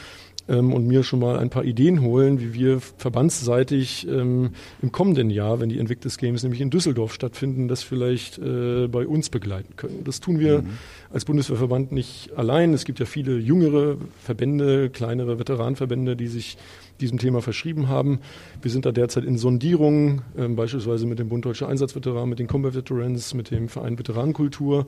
Ähm, 0.48 0.72
und 0.72 0.86
mir 0.86 1.02
schon 1.02 1.20
mal 1.20 1.38
ein 1.38 1.50
paar 1.50 1.64
Ideen 1.64 2.02
holen, 2.02 2.40
wie 2.40 2.54
wir 2.54 2.80
verbandsseitig 2.80 4.06
ähm, 4.08 4.50
im 4.80 4.92
kommenden 4.92 5.30
Jahr, 5.30 5.60
wenn 5.60 5.68
die 5.68 5.78
Invictus 5.78 6.18
Games 6.18 6.42
nämlich 6.42 6.60
in 6.60 6.70
Düsseldorf 6.70 7.12
stattfinden, 7.14 7.68
das 7.68 7.82
vielleicht 7.82 8.38
äh, 8.38 8.88
bei 8.88 9.06
uns 9.06 9.30
begleiten 9.30 9.76
können. 9.76 10.04
Das 10.04 10.20
tun 10.20 10.38
wir 10.38 10.62
mhm. 10.62 10.70
als 11.10 11.24
Bundeswehrverband 11.24 11.92
nicht 11.92 12.32
allein. 12.36 12.74
Es 12.74 12.84
gibt 12.84 12.98
ja 12.98 13.06
viele 13.06 13.38
jüngere 13.38 13.96
Verbände, 14.22 14.90
kleinere 14.90 15.38
Veteranverbände, 15.38 16.16
die 16.16 16.28
sich 16.28 16.56
diesem 17.00 17.18
Thema 17.18 17.42
verschrieben 17.42 17.88
haben. 17.88 18.20
Wir 18.60 18.70
sind 18.70 18.86
da 18.86 18.92
derzeit 18.92 19.24
in 19.24 19.38
Sondierungen, 19.38 20.22
äh, 20.36 20.48
beispielsweise 20.48 21.06
mit 21.06 21.18
dem 21.18 21.28
Bund 21.28 21.44
Deutscher 21.44 21.68
Einsatzveteranen, 21.68 22.28
mit 22.28 22.38
den 22.38 22.46
Combat 22.46 22.74
Veterans, 22.74 23.34
mit 23.34 23.50
dem 23.50 23.68
Verein 23.68 23.98
Veteranenkultur 23.98 24.86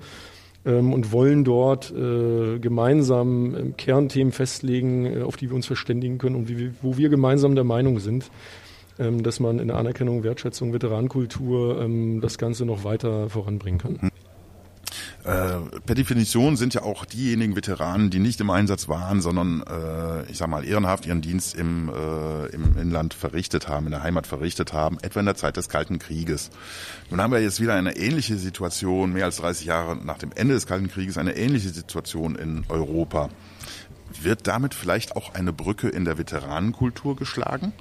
und 0.64 1.12
wollen 1.12 1.44
dort 1.44 1.92
äh, 1.92 2.58
gemeinsam 2.58 3.54
ähm, 3.54 3.76
Kernthemen 3.76 4.32
festlegen, 4.32 5.04
äh, 5.04 5.22
auf 5.22 5.36
die 5.36 5.50
wir 5.50 5.56
uns 5.56 5.66
verständigen 5.66 6.18
können 6.18 6.36
und 6.36 6.48
wie, 6.48 6.72
wo 6.80 6.96
wir 6.96 7.10
gemeinsam 7.10 7.54
der 7.54 7.64
Meinung 7.64 7.98
sind, 7.98 8.30
ähm, 8.98 9.22
dass 9.22 9.40
man 9.40 9.58
in 9.58 9.68
der 9.68 9.76
Anerkennung, 9.76 10.24
Wertschätzung, 10.24 10.72
Veteranenkultur 10.72 11.80
ähm, 11.82 12.20
das 12.20 12.38
Ganze 12.38 12.64
noch 12.64 12.84
weiter 12.84 13.28
voranbringen 13.28 13.78
kann. 13.78 14.10
Äh, 15.24 15.80
per 15.86 15.94
Definition 15.94 16.58
sind 16.58 16.74
ja 16.74 16.82
auch 16.82 17.06
diejenigen 17.06 17.56
Veteranen, 17.56 18.10
die 18.10 18.18
nicht 18.18 18.40
im 18.40 18.50
Einsatz 18.50 18.88
waren, 18.88 19.22
sondern 19.22 19.62
äh, 19.62 20.30
ich 20.30 20.36
sag 20.36 20.48
mal 20.48 20.66
ehrenhaft 20.66 21.06
ihren 21.06 21.22
Dienst 21.22 21.54
im, 21.54 21.88
äh, 21.88 22.46
im 22.48 22.76
Inland 22.76 23.14
verrichtet 23.14 23.66
haben, 23.66 23.86
in 23.86 23.92
der 23.92 24.02
Heimat 24.02 24.26
verrichtet 24.26 24.74
haben, 24.74 24.98
etwa 25.00 25.20
in 25.20 25.26
der 25.26 25.34
Zeit 25.34 25.56
des 25.56 25.70
Kalten 25.70 25.98
Krieges. 25.98 26.50
Nun 27.08 27.22
haben 27.22 27.32
wir 27.32 27.40
jetzt 27.40 27.58
wieder 27.58 27.72
eine 27.72 27.96
ähnliche 27.96 28.36
Situation, 28.36 29.14
mehr 29.14 29.24
als 29.24 29.36
30 29.36 29.64
Jahre 29.64 29.96
nach 29.96 30.18
dem 30.18 30.30
Ende 30.34 30.52
des 30.52 30.66
Kalten 30.66 30.88
Krieges, 30.88 31.16
eine 31.16 31.34
ähnliche 31.36 31.70
Situation 31.70 32.36
in 32.36 32.64
Europa. 32.68 33.30
Wird 34.20 34.46
damit 34.46 34.74
vielleicht 34.74 35.16
auch 35.16 35.32
eine 35.32 35.54
Brücke 35.54 35.88
in 35.88 36.04
der 36.04 36.18
Veteranenkultur 36.18 37.16
geschlagen? 37.16 37.72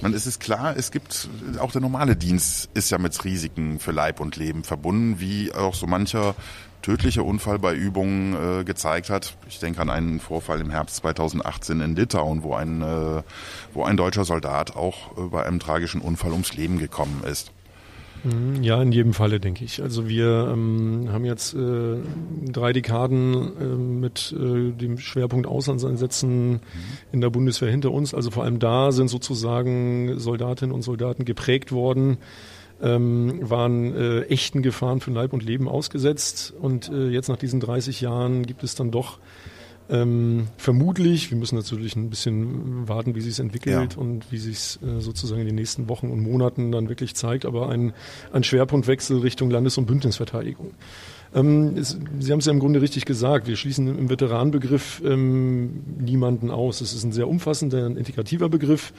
Man, 0.00 0.14
es 0.14 0.26
ist 0.26 0.40
klar, 0.40 0.76
es 0.76 0.90
gibt 0.90 1.28
auch 1.58 1.72
der 1.72 1.80
normale 1.80 2.16
Dienst 2.16 2.68
ist 2.74 2.90
ja 2.90 2.98
mit 2.98 3.24
Risiken 3.24 3.78
für 3.78 3.92
Leib 3.92 4.20
und 4.20 4.36
Leben 4.36 4.64
verbunden, 4.64 5.20
wie 5.20 5.52
auch 5.52 5.74
so 5.74 5.86
mancher 5.86 6.34
tödlicher 6.84 7.24
Unfall 7.24 7.58
bei 7.58 7.74
Übungen 7.74 8.60
äh, 8.60 8.64
gezeigt 8.64 9.08
hat. 9.08 9.38
Ich 9.48 9.58
denke 9.58 9.80
an 9.80 9.88
einen 9.88 10.20
Vorfall 10.20 10.60
im 10.60 10.70
Herbst 10.70 10.96
2018 10.96 11.80
in 11.80 11.96
Litauen, 11.96 12.42
wo 12.42 12.54
ein, 12.54 12.82
äh, 12.82 13.22
wo 13.72 13.84
ein 13.84 13.96
deutscher 13.96 14.26
Soldat 14.26 14.76
auch 14.76 15.16
äh, 15.16 15.28
bei 15.30 15.46
einem 15.46 15.60
tragischen 15.60 16.02
Unfall 16.02 16.32
ums 16.32 16.54
Leben 16.54 16.78
gekommen 16.78 17.22
ist. 17.24 17.52
Mhm, 18.22 18.62
ja, 18.62 18.82
in 18.82 18.92
jedem 18.92 19.14
Falle, 19.14 19.40
denke 19.40 19.64
ich. 19.64 19.82
Also 19.82 20.08
wir 20.08 20.50
ähm, 20.52 21.08
haben 21.10 21.24
jetzt 21.24 21.54
äh, 21.54 21.96
drei 22.52 22.74
Dekaden 22.74 23.56
äh, 23.58 23.64
mit 23.64 24.34
äh, 24.38 24.72
dem 24.72 24.98
Schwerpunkt 24.98 25.46
Auslandseinsätzen 25.46 26.50
mhm. 26.50 26.60
in 27.12 27.22
der 27.22 27.30
Bundeswehr 27.30 27.70
hinter 27.70 27.92
uns. 27.92 28.12
Also 28.12 28.30
vor 28.30 28.44
allem 28.44 28.58
da 28.58 28.92
sind 28.92 29.08
sozusagen 29.08 30.18
Soldatinnen 30.18 30.74
und 30.74 30.82
Soldaten 30.82 31.24
geprägt 31.24 31.72
worden 31.72 32.18
ähm, 32.84 33.38
waren 33.40 33.94
äh, 33.94 34.20
echten 34.24 34.62
Gefahren 34.62 35.00
für 35.00 35.10
Leib 35.10 35.32
und 35.32 35.42
Leben 35.42 35.68
ausgesetzt. 35.68 36.52
Und 36.60 36.90
äh, 36.90 37.08
jetzt 37.08 37.28
nach 37.28 37.38
diesen 37.38 37.58
30 37.58 38.00
Jahren 38.02 38.44
gibt 38.44 38.62
es 38.62 38.74
dann 38.74 38.90
doch 38.90 39.18
ähm, 39.90 40.46
vermutlich, 40.56 41.30
wir 41.30 41.36
müssen 41.36 41.56
natürlich 41.56 41.94
ein 41.94 42.08
bisschen 42.08 42.88
warten, 42.88 43.14
wie 43.14 43.20
sich 43.20 43.32
es 43.32 43.38
entwickelt 43.38 43.94
ja. 43.94 44.00
und 44.00 44.30
wie 44.32 44.38
sich 44.38 44.56
es 44.56 44.78
äh, 44.82 45.00
sozusagen 45.00 45.40
in 45.42 45.46
den 45.46 45.56
nächsten 45.56 45.88
Wochen 45.90 46.10
und 46.10 46.20
Monaten 46.20 46.72
dann 46.72 46.88
wirklich 46.88 47.14
zeigt, 47.14 47.44
aber 47.44 47.68
ein, 47.68 47.92
ein 48.32 48.44
Schwerpunktwechsel 48.44 49.18
Richtung 49.18 49.50
Landes- 49.50 49.76
und 49.76 49.84
Bündnisverteidigung. 49.84 50.70
Ähm, 51.34 51.76
es, 51.76 51.98
Sie 52.18 52.32
haben 52.32 52.38
es 52.38 52.46
ja 52.46 52.52
im 52.52 52.60
Grunde 52.60 52.80
richtig 52.80 53.04
gesagt, 53.04 53.46
wir 53.46 53.56
schließen 53.56 53.98
im 53.98 54.08
Veteranenbegriff 54.08 55.02
ähm, 55.04 55.82
niemanden 55.98 56.50
aus. 56.50 56.80
Es 56.80 56.94
ist 56.94 57.04
ein 57.04 57.12
sehr 57.12 57.28
umfassender, 57.28 57.84
ein 57.84 57.96
integrativer 57.96 58.48
Begriff. 58.48 58.94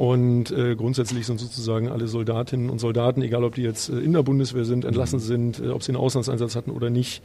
Und 0.00 0.50
äh, 0.50 0.76
grundsätzlich 0.76 1.26
sind 1.26 1.38
sozusagen 1.38 1.90
alle 1.90 2.08
Soldatinnen 2.08 2.70
und 2.70 2.78
Soldaten, 2.78 3.20
egal 3.20 3.44
ob 3.44 3.56
die 3.56 3.60
jetzt 3.60 3.90
äh, 3.90 3.98
in 3.98 4.14
der 4.14 4.22
Bundeswehr 4.22 4.64
sind, 4.64 4.86
entlassen 4.86 5.18
sind, 5.18 5.60
äh, 5.60 5.68
ob 5.68 5.82
sie 5.82 5.90
einen 5.92 6.00
Auslandseinsatz 6.00 6.56
hatten 6.56 6.70
oder 6.70 6.88
nicht, 6.88 7.22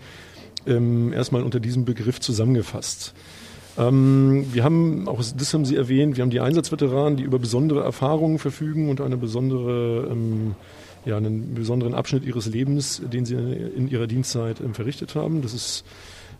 ähm, 0.67 1.13
erstmal 1.13 1.44
unter 1.44 1.62
diesem 1.62 1.86
Begriff 1.86 2.20
zusammengefasst. 2.20 3.13
Ähm, 3.77 4.48
wir 4.51 4.65
haben, 4.65 5.08
auch 5.08 5.24
das 5.38 5.53
haben 5.53 5.63
Sie 5.63 5.77
erwähnt, 5.77 6.17
wir 6.17 6.24
haben 6.24 6.32
die 6.32 6.41
Einsatzveteranen, 6.41 7.15
die 7.15 7.24
über 7.24 7.39
besondere 7.39 7.82
Erfahrungen 7.82 8.39
verfügen 8.39 8.89
und 8.89 9.00
eine 9.00 9.15
besondere, 9.15 10.10
ähm, 10.12 10.55
ja, 11.05 11.15
einen 11.15 11.53
besonderen 11.53 11.94
Abschnitt 11.94 12.25
ihres 12.25 12.46
Lebens, 12.46 13.01
den 13.05 13.25
sie 13.25 13.36
in 13.36 13.88
ihrer 13.88 14.08
Dienstzeit 14.08 14.60
ähm, 14.60 14.74
verrichtet 14.74 15.15
haben. 15.15 15.41
Das 15.41 15.53
ist 15.53 15.86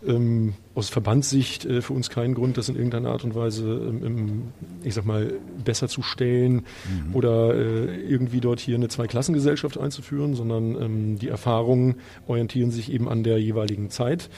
ähm, 0.08 0.54
aus 0.74 0.90
Verbandssicht 0.90 1.66
äh, 1.66 1.82
für 1.82 1.94
uns 1.94 2.10
keinen 2.10 2.34
Grund, 2.34 2.58
das 2.58 2.70
in 2.70 2.76
irgendeiner 2.76 3.10
Art 3.10 3.24
und 3.24 3.36
Weise, 3.36 3.66
ähm, 3.66 4.44
ich 4.84 4.94
sag 4.94 5.06
mal, 5.06 5.34
besser 5.64 5.88
zu 5.88 6.02
stellen 6.02 6.56
mhm. 6.56 7.14
oder 7.16 7.56
äh, 7.56 8.02
irgendwie 8.02 8.42
dort 8.42 8.60
hier 8.60 8.76
eine 8.76 8.88
Zweiklassengesellschaft 8.88 9.78
einzuführen, 9.78 10.36
sondern 10.36 10.82
ähm, 10.82 11.20
die 11.20 11.30
Erfahrungen 11.30 11.96
orientieren 12.28 12.72
sich 12.72 12.92
eben 12.92 13.08
an 13.10 13.24
der 13.24 13.40
jeweiligen 13.40 13.90
Zeit. 13.90 14.30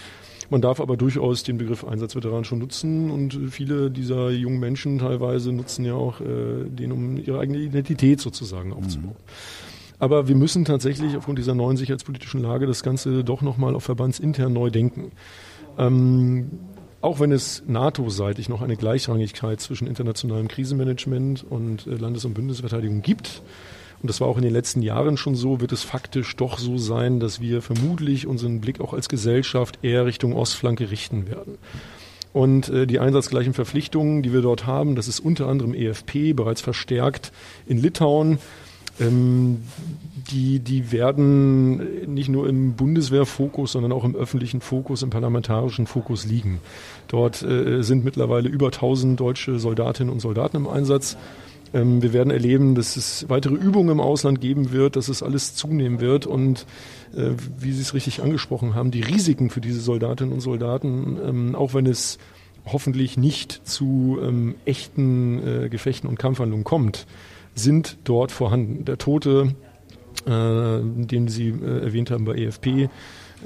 Man 0.50 0.62
darf 0.62 0.80
aber 0.80 0.96
durchaus 0.96 1.44
den 1.44 1.58
Begriff 1.58 1.84
Einsatzveteran 1.84 2.46
schon 2.46 2.60
nutzen 2.60 3.12
und 3.12 3.38
viele 3.52 3.92
dieser 3.92 4.30
jungen 4.30 4.60
Menschen 4.60 5.00
teilweise 5.00 5.52
nutzen 5.52 5.84
ja 5.84 5.94
auch 5.94 6.22
äh, 6.22 6.64
den, 6.70 6.92
um 6.94 7.18
ihre 7.18 7.40
eigene 7.40 7.58
Identität 7.60 8.22
sozusagen 8.22 8.72
aufzubauen. 8.72 9.16
Mhm. 9.18 9.68
Aber 10.00 10.28
wir 10.28 10.36
müssen 10.36 10.64
tatsächlich 10.64 11.18
aufgrund 11.18 11.40
dieser 11.40 11.56
neuen 11.56 11.76
sicherheitspolitischen 11.76 12.42
Lage 12.42 12.68
das 12.68 12.84
Ganze 12.84 13.24
doch 13.24 13.42
nochmal 13.42 13.76
auf 13.76 13.84
verbandsintern 13.84 14.54
neu 14.54 14.70
denken. 14.70 15.12
Ähm, 15.78 16.52
auch 17.02 17.20
wenn 17.20 17.32
es 17.32 17.64
NATO-seitig 17.68 18.50
noch 18.50 18.62
eine 18.62 18.76
Gleichrangigkeit 18.76 19.62
zwischen 19.62 19.88
internationalem 19.88 20.48
Krisenmanagement 20.48 21.46
und 21.48 21.86
äh, 21.88 21.92
Landes- 21.92 22.26
und 22.26 22.34
Bundesverteidigung 22.34 23.02
gibt, 23.02 23.44
und 24.02 24.10
das 24.10 24.22
war 24.22 24.28
auch 24.28 24.38
in 24.38 24.44
den 24.44 24.54
letzten 24.54 24.82
Jahren 24.82 25.18
schon 25.18 25.36
so, 25.36 25.60
wird 25.60 25.72
es 25.72 25.84
faktisch 25.84 26.36
doch 26.36 26.60
so 26.60 26.78
sein, 26.78 27.20
dass 27.20 27.42
wir 27.42 27.62
vermutlich 27.62 28.28
unseren 28.28 28.62
Blick 28.62 28.80
auch 28.80 28.94
als 28.94 29.10
Gesellschaft 29.10 29.80
eher 29.82 30.06
Richtung 30.06 30.34
Ostflanke 30.34 30.92
richten 30.92 31.28
werden. 31.28 31.58
Und 32.32 32.70
äh, 32.70 32.86
die 32.86 33.00
einsatzgleichen 33.00 33.54
Verpflichtungen, 33.54 34.22
die 34.22 34.34
wir 34.34 34.42
dort 34.42 34.68
haben, 34.68 34.96
das 34.96 35.08
ist 35.08 35.20
unter 35.20 35.48
anderem 35.48 35.74
EFP, 35.74 36.34
bereits 36.34 36.62
verstärkt 36.62 37.32
in 37.66 37.80
Litauen, 37.80 38.38
ähm, 39.00 39.64
die, 40.32 40.60
die 40.60 40.92
werden 40.92 42.14
nicht 42.14 42.30
nur 42.30 42.50
im 42.50 42.74
Bundeswehrfokus, 42.74 43.72
sondern 43.74 43.92
auch 43.92 44.04
im 44.04 44.16
öffentlichen 44.16 44.62
Fokus, 44.62 45.04
im 45.04 45.10
parlamentarischen 45.10 45.88
Fokus 45.88 46.26
liegen. 46.26 46.60
Dort 47.08 47.42
äh, 47.44 47.82
sind 47.84 48.04
mittlerweile 48.04 48.50
über 48.50 48.68
1000 48.68 49.20
deutsche 49.20 49.60
Soldatinnen 49.60 50.12
und 50.12 50.20
Soldaten 50.20 50.58
im 50.58 50.68
Einsatz. 50.68 51.18
Ähm, 51.74 52.02
wir 52.02 52.14
werden 52.14 52.32
erleben, 52.32 52.76
dass 52.76 52.98
es 52.98 53.30
weitere 53.30 53.56
Übungen 53.56 53.90
im 53.90 54.00
Ausland 54.00 54.42
geben 54.42 54.72
wird, 54.72 54.96
dass 54.96 55.08
es 55.08 55.24
alles 55.24 55.56
zunehmen 55.56 56.00
wird 56.00 56.26
und 56.26 56.66
äh, 57.16 57.32
wie 57.60 57.72
Sie 57.72 57.82
es 57.82 57.94
richtig 57.94 58.22
angesprochen 58.22 58.76
haben, 58.76 58.92
die 58.92 59.02
Risiken 59.02 59.50
für 59.50 59.62
diese 59.62 59.80
Soldatinnen 59.80 60.34
und 60.34 60.42
Soldaten, 60.42 61.18
ähm, 61.26 61.56
auch 61.56 61.74
wenn 61.74 61.86
es 61.86 62.18
hoffentlich 62.66 63.18
nicht 63.18 63.62
zu 63.68 64.20
ähm, 64.22 64.56
echten 64.66 65.66
äh, 65.66 65.70
Gefechten 65.70 66.10
und 66.10 66.20
Kampfhandlungen 66.20 66.66
kommt, 66.66 67.06
sind 67.60 67.98
dort 68.04 68.32
vorhanden. 68.32 68.86
Der 68.86 68.98
Tote, 68.98 69.56
äh, 70.26 70.30
den 70.30 71.28
Sie 71.28 71.50
äh, 71.50 71.84
erwähnt 71.84 72.12
haben 72.12 72.26
bei 72.26 72.36
EFP, 72.36 72.90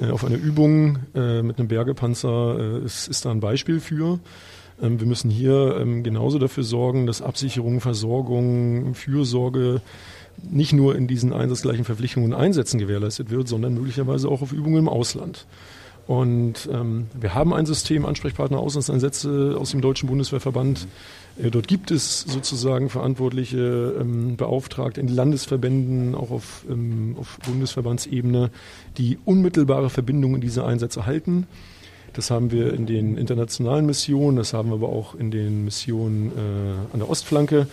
äh, 0.00 0.10
auf 0.10 0.24
einer 0.24 0.36
Übung 0.36 0.98
äh, 1.14 1.42
mit 1.42 1.58
einem 1.58 1.68
Bergepanzer 1.68 2.58
äh, 2.58 2.84
ist, 2.84 3.08
ist 3.08 3.24
da 3.24 3.30
ein 3.30 3.40
Beispiel 3.40 3.80
für. 3.80 4.20
Ähm, 4.80 5.00
wir 5.00 5.06
müssen 5.06 5.30
hier 5.30 5.76
ähm, 5.80 6.02
genauso 6.02 6.38
dafür 6.38 6.64
sorgen, 6.64 7.06
dass 7.06 7.22
Absicherung, 7.22 7.80
Versorgung, 7.80 8.94
Fürsorge 8.94 9.80
nicht 10.42 10.72
nur 10.72 10.96
in 10.96 11.06
diesen 11.06 11.32
einsatzgleichen 11.32 11.84
Verpflichtungen 11.84 12.32
und 12.32 12.38
Einsätzen 12.38 12.78
gewährleistet 12.78 13.30
wird, 13.30 13.48
sondern 13.48 13.74
möglicherweise 13.74 14.28
auch 14.28 14.42
auf 14.42 14.52
Übungen 14.52 14.78
im 14.78 14.88
Ausland. 14.88 15.46
Und 16.06 16.68
ähm, 16.72 17.06
wir 17.14 17.34
haben 17.34 17.54
ein 17.54 17.64
System 17.64 18.04
Ansprechpartner 18.04 18.58
Auslandseinsätze 18.58 19.56
aus 19.58 19.70
dem 19.70 19.80
Deutschen 19.80 20.08
Bundeswehrverband. 20.08 20.88
Äh, 21.40 21.50
dort 21.50 21.68
gibt 21.68 21.90
es 21.90 22.22
sozusagen 22.22 22.88
verantwortliche 22.88 23.94
ähm, 24.00 24.36
Beauftragte 24.36 25.00
in 25.00 25.08
Landesverbänden, 25.08 26.14
auch 26.14 26.30
auf, 26.30 26.64
ähm, 26.68 27.16
auf 27.18 27.38
Bundesverbandsebene, 27.46 28.50
die 28.98 29.18
unmittelbare 29.24 29.90
Verbindungen 29.90 30.36
in 30.36 30.40
diese 30.40 30.64
Einsätze 30.64 31.06
halten. 31.06 31.46
Das 32.14 32.30
haben 32.30 32.50
wir 32.50 32.74
in 32.74 32.84
den 32.86 33.16
internationalen 33.16 33.86
Missionen, 33.86 34.36
das 34.36 34.52
haben 34.52 34.68
wir 34.68 34.74
aber 34.74 34.90
auch 34.90 35.14
in 35.14 35.30
den 35.30 35.64
Missionen 35.64 36.32
äh, 36.36 36.92
an 36.92 36.98
der 36.98 37.08
Ostflanke. 37.08 37.68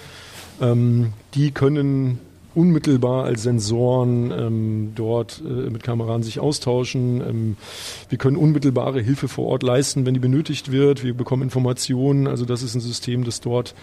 Ähm, 0.61 1.13
die 1.33 1.51
können 1.51 2.19
unmittelbar 2.59 3.23
als 3.23 3.43
Sensoren 3.43 4.31
ähm, 4.31 4.91
dort 4.95 5.41
äh, 5.45 5.69
mit 5.69 5.83
Kameraden 5.83 6.23
sich 6.23 6.39
austauschen. 6.39 7.21
Ähm, 7.21 7.57
wir 8.09 8.17
können 8.17 8.35
unmittelbare 8.35 9.01
Hilfe 9.01 9.29
vor 9.29 9.45
Ort 9.45 9.63
leisten, 9.63 10.05
wenn 10.05 10.13
die 10.13 10.19
benötigt 10.19 10.71
wird. 10.71 11.03
Wir 11.03 11.13
bekommen 11.13 11.43
Informationen. 11.43 12.27
Also 12.27 12.43
das 12.43 12.61
ist 12.61 12.75
ein 12.75 12.81
System, 12.81 13.23
das 13.23 13.39
dort 13.39 13.73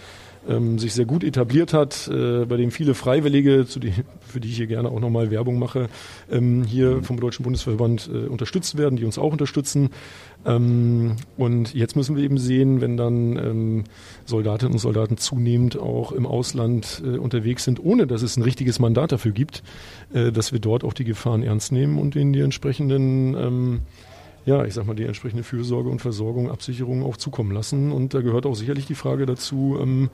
ähm, 0.48 0.78
sich 0.78 0.94
sehr 0.94 1.04
gut 1.04 1.24
etabliert 1.24 1.72
hat, 1.72 2.08
äh, 2.08 2.44
bei 2.44 2.56
dem 2.56 2.70
viele 2.70 2.94
Freiwillige, 2.94 3.64
die, 3.64 3.92
für 4.20 4.40
die 4.40 4.48
ich 4.48 4.56
hier 4.56 4.66
gerne 4.66 4.90
auch 4.90 5.00
nochmal 5.00 5.30
Werbung 5.30 5.58
mache, 5.58 5.88
ähm, 6.30 6.64
hier 6.64 7.02
vom 7.02 7.20
Deutschen 7.20 7.42
Bundesverband 7.42 8.10
äh, 8.12 8.26
unterstützt 8.26 8.78
werden, 8.78 8.96
die 8.96 9.04
uns 9.04 9.18
auch 9.18 9.32
unterstützen. 9.32 9.90
Ähm, 10.44 11.16
und 11.36 11.74
jetzt 11.74 11.96
müssen 11.96 12.16
wir 12.16 12.24
eben 12.24 12.38
sehen, 12.38 12.80
wenn 12.80 12.96
dann 12.96 13.36
ähm, 13.36 13.84
Soldatinnen 14.24 14.74
und 14.74 14.78
Soldaten 14.78 15.16
zunehmend 15.16 15.78
auch 15.78 16.12
im 16.12 16.26
Ausland 16.26 17.02
äh, 17.04 17.18
unterwegs 17.18 17.64
sind, 17.64 17.82
ohne 17.84 18.06
dass 18.06 18.22
es 18.22 18.36
ein 18.36 18.42
richtiges 18.42 18.78
Mandat 18.78 19.12
dafür 19.12 19.32
gibt, 19.32 19.62
äh, 20.12 20.32
dass 20.32 20.52
wir 20.52 20.60
dort 20.60 20.84
auch 20.84 20.92
die 20.92 21.04
Gefahren 21.04 21.42
ernst 21.42 21.72
nehmen 21.72 21.98
und 21.98 22.16
ihnen 22.16 22.32
die 22.32 22.40
entsprechenden 22.40 23.34
ähm, 23.34 23.80
ja, 24.46 24.64
ich 24.64 24.74
sag 24.74 24.86
mal, 24.86 24.94
die 24.94 25.04
entsprechende 25.04 25.42
Fürsorge 25.42 25.90
und 25.90 26.00
Versorgung, 26.00 26.50
Absicherung 26.50 27.02
auch 27.02 27.16
zukommen 27.16 27.50
lassen. 27.50 27.90
Und 27.90 28.14
da 28.14 28.20
gehört 28.20 28.46
auch 28.46 28.54
sicherlich 28.54 28.86
die 28.86 28.94
Frage 28.94 29.26
dazu, 29.26 29.76
ähm, 29.80 30.08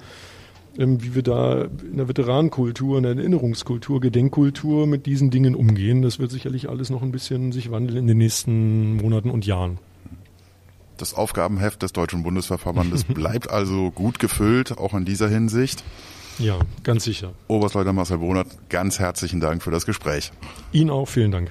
ähm, 0.78 1.02
wie 1.02 1.14
wir 1.14 1.22
da 1.22 1.64
in 1.64 1.98
der 1.98 2.08
Veteranenkultur, 2.08 2.96
in 2.96 3.02
der 3.02 3.14
Erinnerungskultur, 3.14 4.00
Gedenkkultur 4.00 4.86
mit 4.86 5.04
diesen 5.04 5.30
Dingen 5.30 5.54
umgehen. 5.54 6.00
Das 6.00 6.18
wird 6.18 6.30
sicherlich 6.30 6.70
alles 6.70 6.88
noch 6.88 7.02
ein 7.02 7.12
bisschen 7.12 7.52
sich 7.52 7.70
wandeln 7.70 7.98
in 7.98 8.06
den 8.06 8.16
nächsten 8.16 8.96
Monaten 8.96 9.30
und 9.30 9.44
Jahren. 9.44 9.78
Das 10.96 11.12
Aufgabenheft 11.12 11.82
des 11.82 11.92
Deutschen 11.92 12.22
Bundeswehrverbandes 12.22 13.04
bleibt 13.08 13.50
also 13.50 13.90
gut 13.90 14.18
gefüllt, 14.18 14.78
auch 14.78 14.94
in 14.94 15.04
dieser 15.04 15.28
Hinsicht. 15.28 15.84
Ja, 16.38 16.58
ganz 16.84 17.04
sicher. 17.04 17.32
Oberstleutnant 17.48 17.96
Marcel 17.96 18.18
Bonert, 18.18 18.48
ganz 18.70 18.98
herzlichen 18.98 19.40
Dank 19.40 19.62
für 19.62 19.70
das 19.70 19.84
Gespräch. 19.84 20.32
Ihnen 20.72 20.88
auch, 20.88 21.06
vielen 21.06 21.30
Dank. 21.30 21.50